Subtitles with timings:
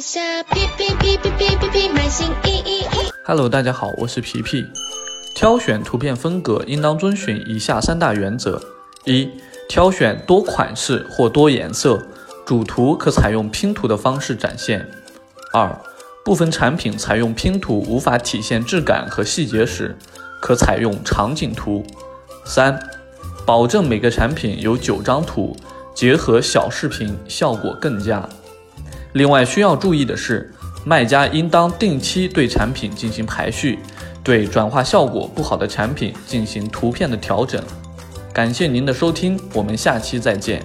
[0.00, 3.10] 下，皮皮皮皮皮皮皮，买新衣衣衣。
[3.24, 4.64] Hello，大家好，我是皮皮。
[5.34, 8.62] 挑选图片风格应当遵循以下三大原则：
[9.04, 9.28] 一、
[9.68, 12.00] 挑选多款式或多颜色，
[12.46, 14.80] 主图可采用拼图的方式展现；
[15.52, 15.76] 二、
[16.24, 19.96] 部分产品采用拼图无法体现质感和细节时，
[20.40, 21.82] 可采用场景图；
[22.44, 22.78] 三、
[23.44, 25.56] 保证每个产品有九张图，
[25.94, 28.28] 结合小视频效果更佳。
[29.12, 30.52] 另外需要注意的是，
[30.84, 33.78] 卖家应当定期对产品进行排序，
[34.22, 37.62] 对转化效果不好的产品进行图片的调整。
[38.32, 40.62] 感谢您的收听，我们下期再见。